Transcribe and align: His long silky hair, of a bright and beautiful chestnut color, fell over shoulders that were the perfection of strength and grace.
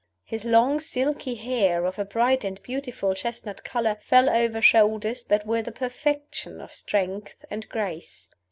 His 0.23 0.45
long 0.45 0.79
silky 0.79 1.35
hair, 1.35 1.85
of 1.85 1.99
a 1.99 2.05
bright 2.05 2.43
and 2.43 2.59
beautiful 2.63 3.13
chestnut 3.13 3.63
color, 3.63 3.99
fell 4.01 4.31
over 4.31 4.59
shoulders 4.59 5.23
that 5.25 5.45
were 5.45 5.61
the 5.61 5.71
perfection 5.71 6.59
of 6.59 6.73
strength 6.73 7.45
and 7.51 7.69
grace. 7.69 8.27